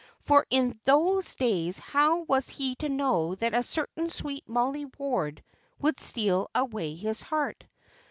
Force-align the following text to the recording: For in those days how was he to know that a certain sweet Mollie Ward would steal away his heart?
For 0.21 0.47
in 0.49 0.79
those 0.83 1.35
days 1.35 1.77
how 1.77 2.21
was 2.21 2.49
he 2.49 2.73
to 2.77 2.89
know 2.89 3.35
that 3.35 3.53
a 3.53 3.61
certain 3.61 4.09
sweet 4.09 4.49
Mollie 4.49 4.87
Ward 4.97 5.43
would 5.79 5.99
steal 5.99 6.49
away 6.55 6.95
his 6.95 7.21
heart? 7.21 7.65